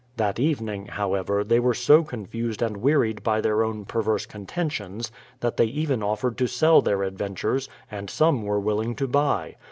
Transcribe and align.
That 0.17 0.39
evening, 0.39 0.87
however, 0.87 1.43
they 1.43 1.59
were 1.59 1.75
so 1.75 2.03
confused 2.03 2.63
and 2.63 2.77
wearied 2.77 3.21
by 3.21 3.39
their 3.39 3.63
own 3.63 3.85
perverse 3.85 4.25
contentions, 4.25 5.11
that 5.41 5.57
they 5.57 5.65
even 5.65 6.01
offered 6.01 6.39
to 6.39 6.47
sell 6.47 6.81
their 6.81 7.03
adventures,— 7.03 7.69
and 7.91 8.09
some 8.09 8.41
were 8.41 8.59
willing 8.59 8.95
to 8.95 9.07
buy. 9.07 9.57